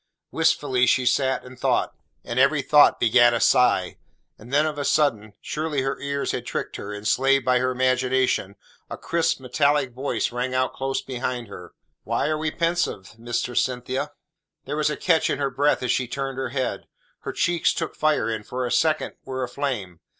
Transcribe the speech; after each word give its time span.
Wistful 0.31 0.83
she 0.87 1.05
sat 1.05 1.43
and 1.45 1.59
thought, 1.59 1.93
and 2.25 2.39
every 2.39 2.63
thought 2.63 2.99
begat 2.99 3.35
a 3.35 3.39
sigh, 3.39 3.97
and 4.35 4.51
then 4.51 4.65
of 4.65 4.79
a 4.79 4.83
sudden 4.83 5.33
surely 5.41 5.83
her 5.83 5.99
ears 5.99 6.31
had 6.31 6.43
tricked 6.43 6.77
her, 6.77 6.91
enslaved 6.91 7.45
by 7.45 7.59
her 7.59 7.69
imagination 7.69 8.55
a 8.89 8.97
crisp, 8.97 9.39
metallic 9.39 9.91
voice 9.91 10.31
rang 10.31 10.55
out 10.55 10.73
close 10.73 11.03
behind 11.03 11.49
her. 11.49 11.75
"Why 12.03 12.29
are 12.29 12.37
we 12.39 12.49
pensive, 12.49 13.19
Mistress 13.19 13.61
Cynthia?" 13.61 14.11
There 14.65 14.75
was 14.75 14.89
a 14.89 14.97
catch 14.97 15.29
in 15.29 15.37
her 15.37 15.51
breath 15.51 15.83
as 15.83 15.91
she 15.91 16.07
turned 16.07 16.39
her 16.39 16.49
head. 16.49 16.87
Her 17.19 17.31
cheeks 17.31 17.71
took 17.71 17.93
fire, 17.95 18.27
and 18.27 18.43
for 18.43 18.65
a 18.65 18.71
second 18.71 19.13
were 19.23 19.43
aflame. 19.43 19.99